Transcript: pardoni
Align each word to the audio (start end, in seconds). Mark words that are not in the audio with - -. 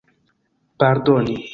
pardoni 0.79 1.41